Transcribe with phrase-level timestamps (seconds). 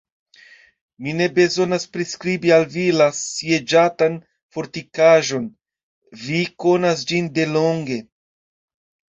[1.01, 4.15] Mi ne bezonas priskribi al vi la sieĝatan
[4.57, 5.47] fortikaĵon:
[6.25, 8.01] vi konas ĝin de longe.